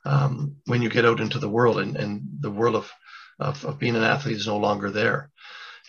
[0.04, 2.90] um, when you get out into the world and, and the world of,
[3.38, 5.30] of, of being an athlete is no longer there.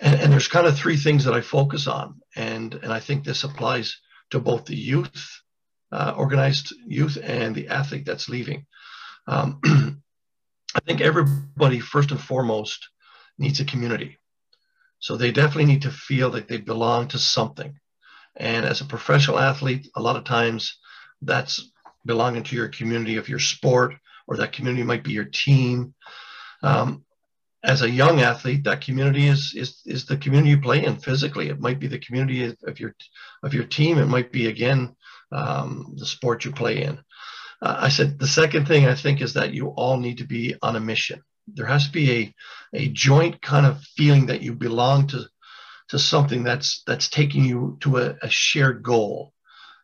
[0.01, 2.21] And, and, there's kind of three things that I focus on.
[2.35, 3.97] And, and I think this applies
[4.35, 5.41] to both the youth,
[5.93, 8.65] uh, organized youth, and the athlete that's leaving.
[9.27, 9.61] Um,
[10.75, 12.89] I think everybody, first and foremost,
[13.37, 14.17] needs a community.
[14.99, 17.79] So they definitely need to feel that they belong to something.
[18.35, 20.79] And as a professional athlete, a lot of times
[21.21, 21.71] that's
[22.05, 23.95] belonging to your community of your sport,
[24.27, 25.93] or that community might be your team.
[26.61, 27.05] Um,
[27.65, 31.49] as a young athlete, that community is, is is the community you play in physically.
[31.49, 32.95] It might be the community of your
[33.43, 33.97] of your team.
[33.97, 34.95] It might be again
[35.31, 36.99] um, the sport you play in.
[37.61, 40.55] Uh, I said the second thing I think is that you all need to be
[40.61, 41.23] on a mission.
[41.47, 42.33] There has to be a
[42.73, 45.25] a joint kind of feeling that you belong to
[45.89, 49.33] to something that's that's taking you to a, a shared goal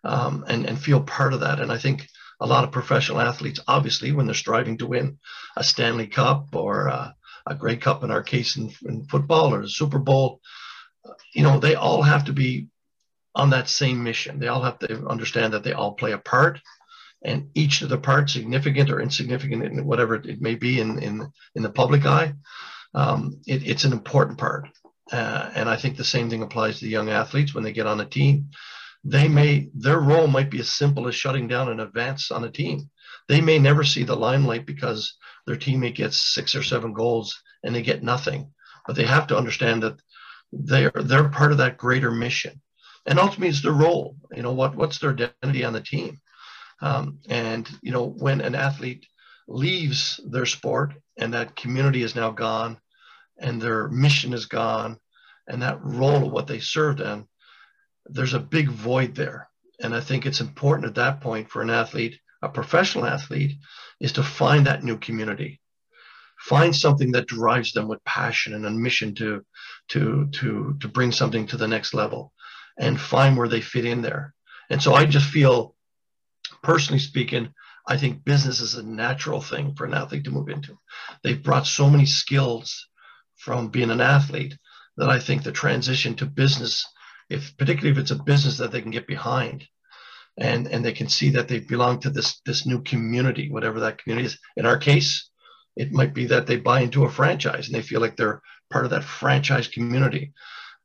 [0.04, 1.60] um, and and feel part of that.
[1.60, 2.08] And I think
[2.40, 5.20] a lot of professional athletes, obviously, when they're striving to win
[5.56, 7.16] a Stanley Cup or a,
[7.48, 10.42] a Grey Cup, in our case, in, in football or a Super Bowl,
[11.34, 12.68] you know, they all have to be
[13.34, 14.40] on that same mission.
[14.40, 16.60] They all have to understand that they all play a part,
[17.24, 21.32] and each of the parts, significant or insignificant, in whatever it may be in in
[21.56, 22.34] in the public eye,
[22.94, 24.68] um, it, it's an important part.
[25.12, 27.88] Uh, and I think the same thing applies to the young athletes when they get
[27.88, 28.50] on a team
[29.04, 32.52] they may their role might be as simple as shutting down an advance on a
[32.52, 32.90] team
[33.32, 35.16] they may never see the limelight because
[35.48, 38.52] their teammate gets six or seven goals and they get nothing
[38.86, 40.02] but they have to understand that
[40.52, 42.62] they're they're part of that greater mission.
[43.06, 44.16] And ultimately it's their role.
[44.32, 46.20] You know what what's their identity on the team?
[46.82, 49.06] Um, and you know when an athlete
[49.48, 52.80] leaves their sport and that community is now gone
[53.40, 54.98] and their mission is gone
[55.48, 57.28] and that role of what they served in
[58.08, 59.48] there's a big void there.
[59.80, 63.58] And I think it's important at that point for an athlete, a professional athlete,
[64.00, 65.60] is to find that new community.
[66.40, 69.46] Find something that drives them with passion and a mission to,
[69.90, 72.34] to, to, to bring something to the next level
[72.78, 74.34] and find where they fit in there.
[74.70, 75.76] And so I just feel,
[76.64, 77.54] personally speaking,
[77.88, 80.78] I think business is a natural thing for an athlete to move into.
[81.24, 82.88] They've brought so many skills
[83.36, 84.58] from being an athlete
[84.98, 86.86] that I think the transition to business
[87.30, 89.66] if particularly if it's a business that they can get behind
[90.42, 94.00] and and they can see that they belong to this this new community whatever that
[94.00, 94.40] community is.
[94.58, 95.30] In our case
[95.76, 98.84] it might be that they buy into a franchise and they feel like they're part
[98.84, 100.34] of that franchise community.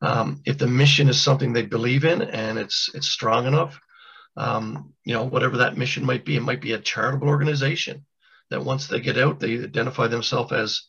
[0.01, 3.81] Um, if the mission is something they believe in and it's it's strong enough
[4.37, 8.05] um, you know whatever that mission might be it might be a charitable organization
[8.51, 10.83] that once they get out they identify themselves as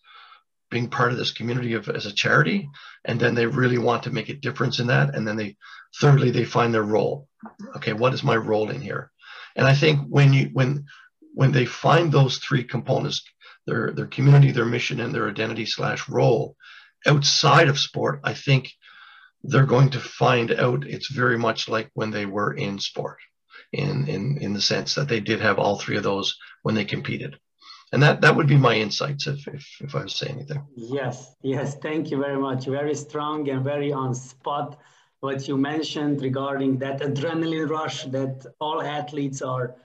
[0.70, 2.70] being part of this community of as a charity
[3.06, 5.56] and then they really want to make a difference in that and then they
[6.00, 7.28] thirdly they find their role.
[7.76, 9.12] Okay what is my role in here?
[9.56, 10.86] And i think when you when
[11.34, 13.24] when they find those three components
[13.68, 16.56] their their community their mission and their identity slash role
[17.06, 18.72] outside of sport i think
[19.44, 23.20] they're going to find out it's very much like when they were in sport
[23.72, 26.86] in in in the sense that they did have all three of those when they
[26.86, 27.38] competed
[27.94, 30.62] and that that would be my insights if if, if I say anything.
[30.76, 32.66] Yes, yes, thank you very much.
[32.66, 34.80] Very strong and very on spot.
[35.20, 39.76] What you mentioned regarding that adrenaline rush that all athletes are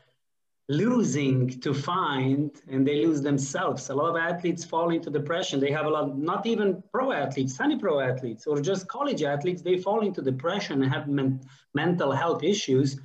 [0.68, 3.90] losing to find and they lose themselves.
[3.90, 5.58] A lot of athletes fall into depression.
[5.58, 9.62] They have a lot, not even pro athletes, semi pro athletes, or just college athletes,
[9.62, 11.40] they fall into depression and have men-
[11.74, 12.98] mental health issues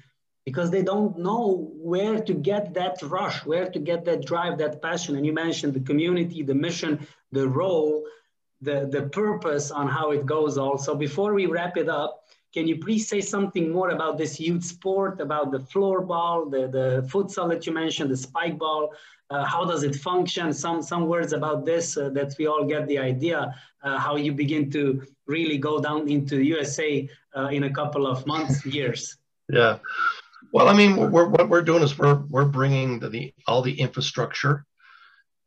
[0.47, 4.81] because they don't know where to get that rush, where to get that drive, that
[4.81, 5.17] passion.
[5.17, 8.05] And you mentioned the community, the mission, the role,
[8.61, 10.95] the, the purpose on how it goes also.
[10.95, 15.19] Before we wrap it up, can you please say something more about this youth sport,
[15.19, 18.93] about the floor ball, the, the futsal that you mentioned, the spike ball?
[19.29, 20.53] Uh, how does it function?
[20.53, 24.31] Some, some words about this uh, that we all get the idea uh, how you
[24.31, 29.17] begin to really go down into USA uh, in a couple of months, years.
[29.49, 29.79] Yeah.
[30.53, 33.79] Well, I mean, we're, what we're doing is we're we're bringing the, the all the
[33.79, 34.65] infrastructure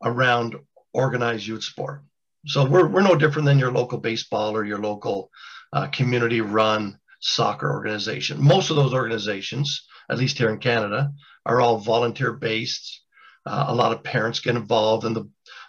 [0.03, 0.57] around
[0.93, 2.03] organized youth sport.
[2.47, 5.31] So we're we're no different than your local baseball or your local
[5.73, 8.43] uh, community-run soccer organization.
[8.43, 11.13] Most of those organizations, at least here in Canada,
[11.47, 13.03] are all volunteer-based.
[13.47, 15.29] Uh, a lot of parents get involved, and the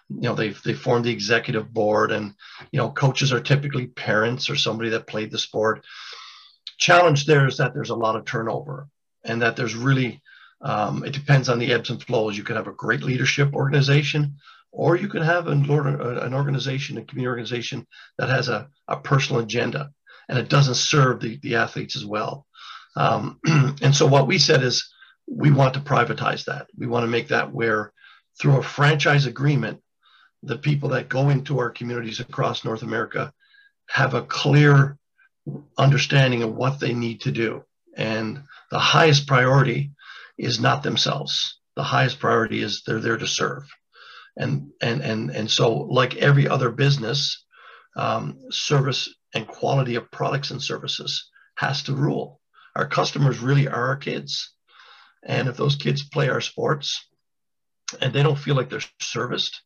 [0.10, 2.34] you know they've they form the executive board, and
[2.72, 5.86] you know coaches are typically parents or somebody that played the sport.
[6.78, 8.88] Challenge there is that there's a lot of turnover
[9.24, 10.22] and that there's really
[10.62, 12.38] um, it depends on the ebbs and flows.
[12.38, 14.36] You can have a great leadership organization,
[14.72, 17.88] or you can have an, an organization, a community organization
[18.20, 19.92] that has a, a personal agenda
[20.32, 22.48] and it doesn't serve the, the athletes as well.
[22.96, 23.40] Um,
[23.82, 24.90] and so what we said is
[25.28, 26.68] we want to privatize that.
[26.78, 27.92] We want to make that where
[28.40, 29.82] through a franchise agreement,
[30.42, 33.34] the people that go into our communities across North America
[33.90, 34.98] have a clear
[35.78, 37.64] understanding of what they need to do.
[37.98, 39.92] And the highest priority
[40.38, 41.60] is not themselves.
[41.76, 43.64] The highest priority is they're there to serve.
[44.38, 47.46] And, and, and, and so like every other business,
[47.98, 52.40] um, service and quality of products and services has to rule.
[52.76, 54.54] Our customers really are our kids.
[55.24, 57.06] And if those kids play our sports
[58.00, 59.62] and they don't feel like they're serviced,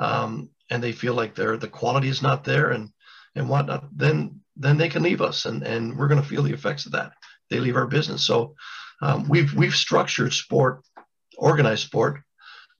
[0.00, 2.90] um, and they feel like they're, the quality is not there and,
[3.36, 6.52] and whatnot, then, then they can leave us and, and we're going to feel the
[6.52, 7.12] effects of that
[7.52, 8.24] they leave our business.
[8.24, 8.54] So
[9.00, 10.82] um, we've we've structured sport,
[11.36, 12.20] organized sport,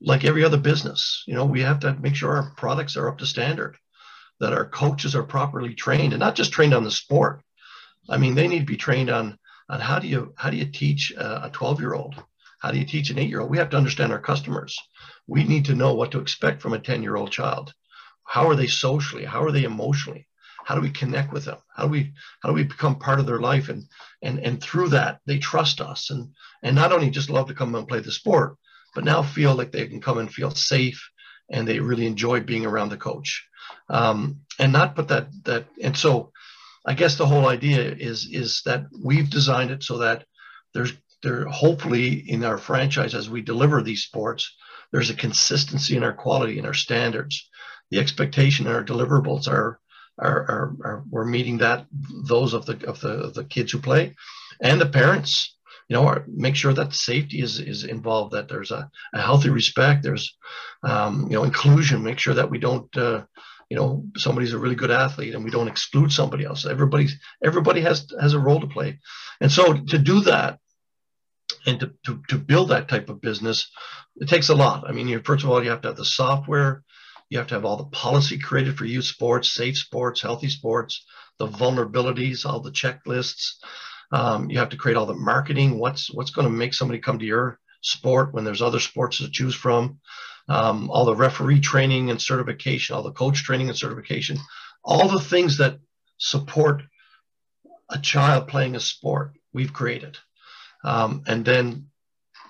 [0.00, 1.24] like every other business.
[1.26, 3.76] You know, we have to make sure our products are up to standard,
[4.40, 7.42] that our coaches are properly trained, and not just trained on the sport.
[8.08, 10.66] I mean, they need to be trained on on how do you how do you
[10.66, 12.14] teach a 12 year old
[12.58, 14.78] how do you teach an eight year old we have to understand our customers
[15.26, 17.72] we need to know what to expect from a 10 year old child
[18.24, 20.26] how are they socially how are they emotionally
[20.64, 21.58] how do we connect with them?
[21.74, 23.68] How do we how do we become part of their life?
[23.68, 23.84] And
[24.22, 26.10] and and through that they trust us.
[26.10, 26.30] And
[26.62, 28.56] and not only just love to come and play the sport
[28.94, 31.10] but now feel like they can come and feel safe
[31.50, 33.46] and they really enjoy being around the coach.
[33.88, 36.32] Um, and not put that that and so
[36.84, 40.26] i guess the whole idea is is that we've designed it so that
[40.74, 44.52] there's there hopefully in our franchise as we deliver these sports
[44.92, 47.48] there's a consistency in our quality and our standards.
[47.90, 49.80] The expectation in our deliverables are
[50.18, 51.86] are, are, are we're meeting that
[52.26, 54.14] those of the of the the kids who play
[54.62, 55.56] and the parents
[55.88, 60.02] you know make sure that safety is is involved that there's a, a healthy respect
[60.02, 60.36] there's
[60.82, 63.22] um, you know inclusion make sure that we don't uh,
[63.72, 66.66] you know somebody's a really good athlete and we don't exclude somebody else.
[66.66, 68.98] Everybody's everybody has has a role to play.
[69.40, 70.58] And so to do that
[71.64, 73.70] and to, to, to build that type of business
[74.16, 74.84] it takes a lot.
[74.86, 76.82] I mean you, first of all you have to have the software
[77.32, 81.02] you have to have all the policy created for youth sports, safe sports, healthy sports,
[81.38, 83.54] the vulnerabilities, all the checklists.
[84.12, 85.78] Um, you have to create all the marketing.
[85.78, 89.30] What's what's going to make somebody come to your sport when there's other sports to
[89.30, 89.98] choose from?
[90.46, 94.36] Um, all the referee training and certification, all the coach training and certification,
[94.84, 95.78] all the things that
[96.18, 96.82] support
[97.88, 100.18] a child playing a sport we've created.
[100.84, 101.86] Um, and then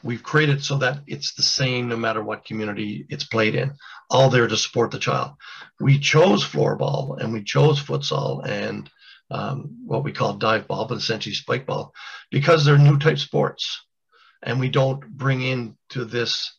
[0.03, 3.73] we've created so that it's the same no matter what community it's played in,
[4.11, 5.33] all there to support the child.
[5.81, 8.91] We chose floorball and we chose futsal and
[9.31, 11.93] um, what we call dive ball, but essentially spike ball,
[12.31, 13.81] because they're new type sports.
[14.43, 16.53] And we don't bring into this,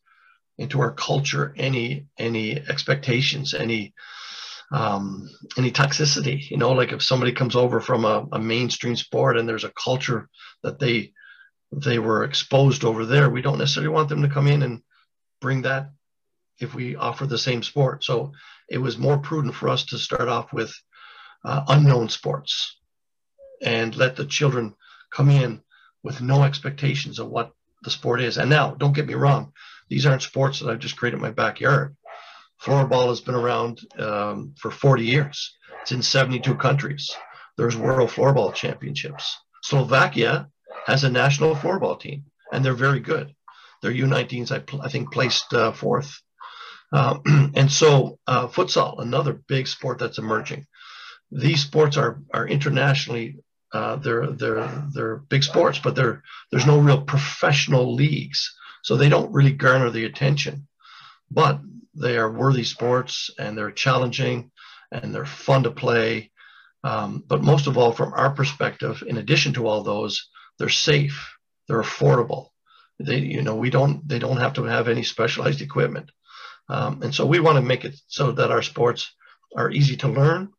[0.57, 3.93] into our culture, any any expectations, any
[4.71, 6.49] um, any toxicity.
[6.49, 9.73] You know, like if somebody comes over from a, a mainstream sport and there's a
[9.83, 10.29] culture
[10.63, 11.11] that they
[11.75, 13.29] they were exposed over there.
[13.29, 14.81] We don't necessarily want them to come in and
[15.41, 15.91] bring that
[16.59, 18.03] if we offer the same sport.
[18.03, 18.33] So
[18.69, 20.73] it was more prudent for us to start off with
[21.43, 22.77] uh, unknown sports
[23.61, 24.75] and let the children
[25.11, 25.61] come in
[26.03, 27.51] with no expectations of what
[27.83, 28.37] the sport is.
[28.37, 29.53] And now, don't get me wrong,
[29.89, 31.95] These aren't sports that I've just created in my backyard.
[32.61, 35.55] Floorball has been around um, for 40 years.
[35.81, 37.13] It's in 72 countries.
[37.57, 39.37] There's World Floorball Championships.
[39.61, 40.49] Slovakia
[40.85, 43.33] has a national floorball team, and they're very good.
[43.81, 46.21] Their U19s, I, I think, placed uh, fourth.
[46.91, 47.19] Uh,
[47.55, 50.65] and so, uh, futsal, another big sport that's emerging.
[51.31, 53.37] These sports are are internationally
[53.73, 56.21] uh, they're they're they're big sports, but they're
[56.51, 60.67] there's no real professional leagues, so they don't really garner the attention.
[61.31, 61.59] But
[61.95, 64.51] they are worthy sports, and they're challenging,
[64.91, 66.31] and they're fun to play.
[66.83, 70.29] Um, but most of all, from our perspective, in addition to all those,
[70.59, 71.35] they're safe,
[71.67, 72.49] they're affordable.
[72.99, 76.11] They, you know, we don't they don't have to have any specialized equipment,
[76.69, 79.13] um, and so we want to make it so that our sports
[79.55, 80.49] are easy to learn,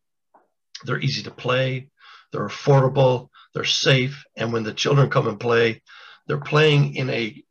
[0.84, 1.88] they're easy to play,
[2.32, 5.82] they're affordable, they're safe, and when the children come and play,
[6.26, 7.42] they're playing in a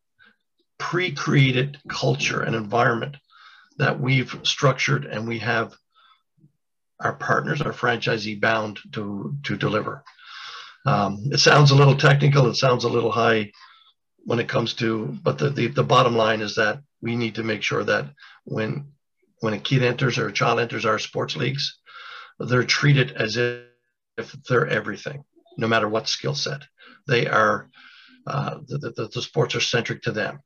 [0.77, 3.15] pre-created culture and environment
[3.77, 5.73] that we've structured and we have
[6.99, 10.03] our partners, our franchisee bound to, to deliver.
[10.85, 13.51] Um, it sounds a little technical, it sounds a little high
[14.25, 17.43] when it comes to, but the, the, the bottom line is that we need to
[17.43, 18.05] make sure that
[18.45, 18.87] when
[19.39, 21.77] when a kid enters or a child enters our sports leagues,
[22.39, 23.63] they're treated as if
[24.17, 25.23] if they're everything,
[25.57, 26.61] no matter what skill set.
[27.07, 27.69] They are,
[28.27, 30.41] uh, the, the, the, sports are centric to them.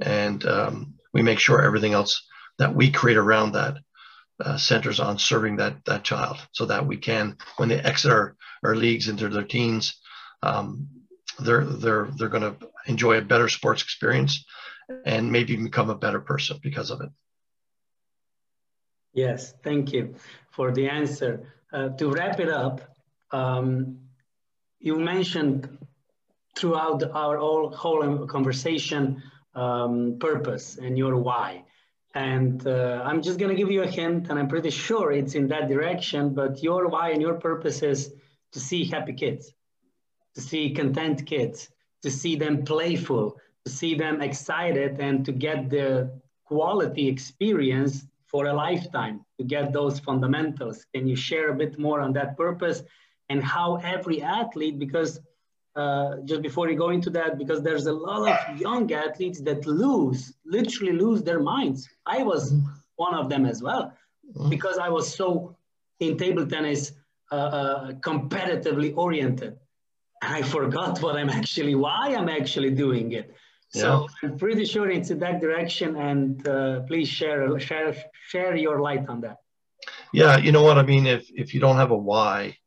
[0.00, 2.26] And um, we make sure everything else
[2.58, 3.76] that we create around that
[4.42, 8.36] uh, centers on serving that, that child so that we can, when they exit our,
[8.64, 10.00] our leagues into their teens,
[10.42, 10.88] um,
[11.38, 14.44] they're, they're, they're going to enjoy a better sports experience
[15.04, 17.10] and maybe become a better person because of it.
[19.14, 20.14] Yes, thank you
[20.50, 21.52] for the answer.
[21.72, 22.80] Uh, to wrap it up,
[23.30, 23.98] um,
[24.78, 25.78] you mentioned
[26.56, 29.22] throughout our whole, whole conversation
[29.54, 31.64] um, purpose and your why.
[32.14, 35.34] And uh, I'm just going to give you a hint, and I'm pretty sure it's
[35.34, 36.34] in that direction.
[36.34, 38.12] But your why and your purpose is
[38.52, 39.52] to see happy kids,
[40.34, 41.70] to see content kids,
[42.02, 48.46] to see them playful, to see them excited, and to get the quality experience for
[48.46, 50.84] a lifetime, to get those fundamentals.
[50.94, 52.82] Can you share a bit more on that purpose
[53.28, 55.18] and how every athlete, because
[55.76, 59.66] uh, just before you go into that, because there's a lot of young athletes that
[59.66, 61.88] lose, literally lose their minds.
[62.06, 62.54] I was
[62.96, 63.92] one of them as well,
[64.48, 65.56] because I was so
[66.00, 66.92] in table tennis
[67.30, 69.56] uh, uh, competitively oriented.
[70.20, 73.34] I forgot what I'm actually, why I'm actually doing it.
[73.70, 74.28] So yeah.
[74.28, 77.94] I'm pretty sure it's in that direction, and uh, please share share
[78.28, 79.38] share your light on that.
[80.12, 81.06] Yeah, you know what I mean.
[81.06, 82.58] If if you don't have a why,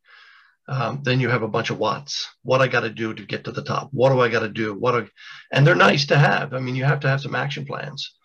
[0.68, 2.28] um, then you have a bunch of whats.
[2.44, 3.90] What I got to do to get to the top?
[3.92, 4.74] What do I got to do?
[4.74, 4.92] What?
[4.94, 5.08] Do,
[5.52, 6.54] and they're nice to have.
[6.54, 8.16] I mean, you have to have some action plans.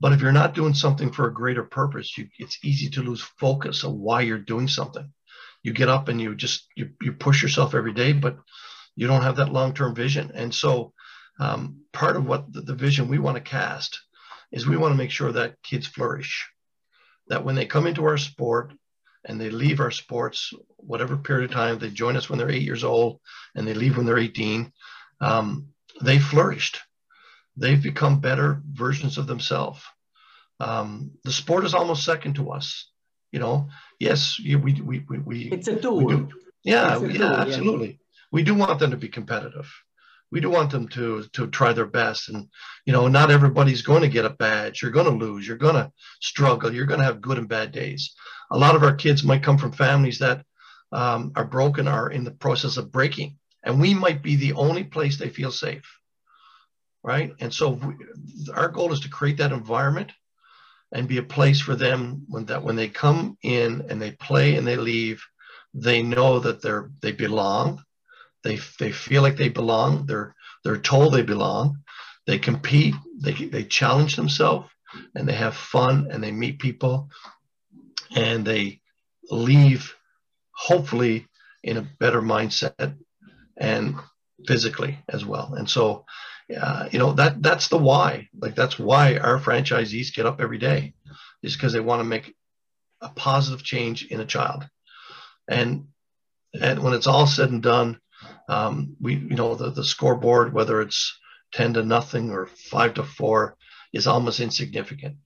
[0.00, 3.22] But if you're not doing something for a greater purpose, you, it's easy to lose
[3.22, 5.10] focus on why you're doing something.
[5.62, 8.36] You get up and you just you, you push yourself every day, but
[8.94, 10.32] you don't have that long-term vision.
[10.34, 10.92] And so,
[11.38, 14.00] um, part of what the, the vision we want to cast
[14.52, 16.48] is we want to make sure that kids flourish.
[17.28, 18.72] That when they come into our sport,
[19.26, 22.62] and they leave our sports, whatever period of time, they join us when they're eight
[22.62, 23.20] years old
[23.54, 24.72] and they leave when they're 18,
[25.20, 25.68] um,
[26.00, 26.80] they flourished.
[27.56, 29.82] They've become better versions of themselves.
[30.60, 32.90] Um, the sport is almost second to us.
[33.32, 33.68] You know,
[33.98, 36.06] yes, we, we, we, we it's a tool.
[36.06, 36.28] Do,
[36.62, 37.88] yeah, a yeah, tool, absolutely.
[37.88, 37.94] Yeah.
[38.30, 39.68] We do want them to be competitive
[40.30, 42.48] we do want them to to try their best and
[42.84, 45.74] you know not everybody's going to get a badge you're going to lose you're going
[45.74, 48.14] to struggle you're going to have good and bad days
[48.50, 50.44] a lot of our kids might come from families that
[50.92, 54.84] um, are broken are in the process of breaking and we might be the only
[54.84, 55.98] place they feel safe
[57.02, 57.94] right and so we,
[58.54, 60.12] our goal is to create that environment
[60.92, 64.56] and be a place for them when that when they come in and they play
[64.56, 65.22] and they leave
[65.74, 67.82] they know that they're they belong
[68.46, 70.06] they, they feel like they belong.
[70.06, 71.78] They're, they're told they belong.
[72.28, 72.94] They compete.
[73.20, 74.68] They, they challenge themselves
[75.16, 77.10] and they have fun and they meet people
[78.14, 78.80] and they
[79.30, 79.94] leave
[80.52, 81.26] hopefully
[81.62, 82.96] in a better mindset
[83.56, 83.96] and
[84.46, 85.54] physically as well.
[85.54, 86.04] And so,
[86.58, 88.28] uh, you know, that that's the why.
[88.38, 90.94] Like that's why our franchisees get up every day,
[91.42, 92.34] is because they want to make
[93.00, 94.68] a positive change in a child.
[95.48, 95.88] And
[96.60, 98.00] and when it's all said and done,
[98.48, 101.18] um, we, you know, the, the scoreboard, whether it's
[101.52, 103.56] 10 to nothing or five to four,
[103.92, 105.16] is almost insignificant.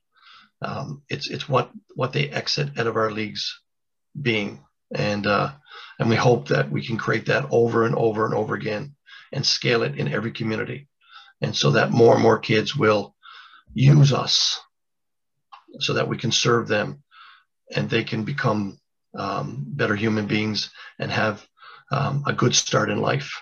[0.63, 3.61] Um, it's it's what what they exit out of our leagues
[4.21, 5.53] being, and uh,
[5.99, 8.95] and we hope that we can create that over and over and over again,
[9.33, 10.89] and scale it in every community,
[11.41, 13.15] and so that more and more kids will
[13.73, 14.61] use us
[15.79, 17.03] so that we can serve them
[17.75, 18.79] and they can become
[19.17, 21.47] um, better human beings and have
[21.93, 23.33] um, a good start in life.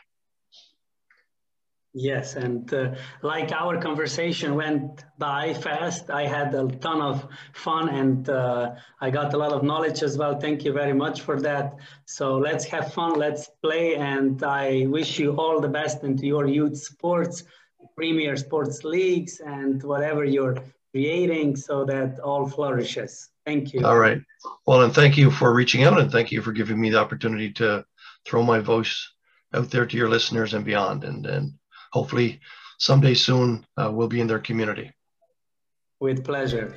[1.95, 7.89] Yes, and uh, like our conversation went by fast, I had a ton of fun
[7.89, 10.39] and uh, I got a lot of knowledge as well.
[10.39, 11.77] Thank you very much for that.
[12.05, 16.47] So let's have fun, let's play, and I wish you all the best into your
[16.47, 17.45] youth sports,
[17.97, 20.59] premier sports leagues, and whatever you're
[20.93, 23.31] creating so that all flourishes.
[23.47, 23.85] Thank you.
[23.85, 24.21] All right.
[24.67, 27.51] Well, and thank you for reaching out and thank you for giving me the opportunity
[27.55, 27.85] to
[28.27, 29.11] throw my voice
[29.55, 31.05] out there to your listeners and beyond.
[31.05, 31.53] And, and
[31.93, 32.41] hopefully
[32.79, 34.93] someday soon uh, we'll be in their community.
[36.01, 36.77] With pleasure.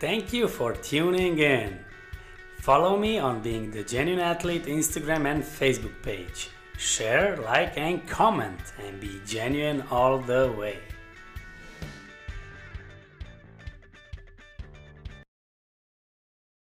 [0.00, 1.78] Thank you for tuning in.
[2.60, 6.50] Follow me on Being the Genuine Athlete Instagram and Facebook page.
[6.76, 10.78] Share, like, and comment, and be genuine all the way.